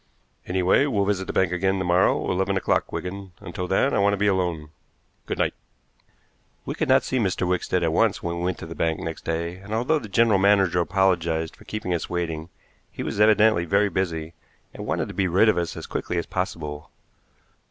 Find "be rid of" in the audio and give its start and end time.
15.13-15.57